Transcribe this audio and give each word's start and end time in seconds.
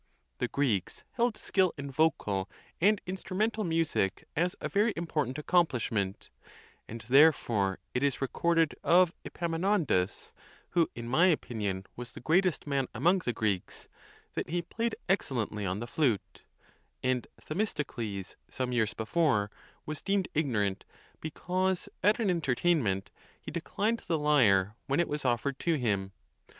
The 0.39 0.47
Greeks 0.47 1.03
held 1.11 1.37
skill 1.37 1.75
in 1.77 1.91
vocal 1.91 2.49
and 2.81 2.99
instrumental 3.05 3.63
mu 3.63 3.83
si¢ 3.83 4.23
as 4.35 4.55
a 4.59 4.67
very 4.67 4.93
important 4.95 5.37
accomplishment, 5.37 6.31
and 6.87 7.01
therefore 7.01 7.77
it 7.93 8.01
is 8.01 8.19
recorded 8.19 8.73
of 8.83 9.13
Epaminondas, 9.23 10.33
who, 10.71 10.89
in 10.95 11.07
my 11.07 11.27
opinion, 11.27 11.85
was 11.95 12.13
the 12.13 12.19
greatest 12.19 12.65
man 12.65 12.87
among 12.95 13.19
the 13.19 13.31
Greeks, 13.31 13.89
that 14.33 14.49
he 14.49 14.63
played 14.63 14.95
excellent 15.07 15.51
ly 15.51 15.67
on 15.67 15.81
the 15.81 15.85
flute; 15.85 16.41
and 17.03 17.27
Themistocles, 17.39 18.35
some 18.49 18.71
years 18.71 18.95
before, 18.95 19.51
was 19.85 20.01
deemed 20.01 20.29
ignorant 20.33 20.83
because 21.19 21.89
at 22.01 22.19
an 22.19 22.31
entertainment 22.31 23.11
he 23.39 23.51
declined 23.51 23.99
the 24.07 24.17
lyre 24.17 24.75
when 24.87 24.99
it 24.99 25.07
was 25.07 25.25
offered 25.25 25.59
to 25.59 25.75
him. 25.77 26.11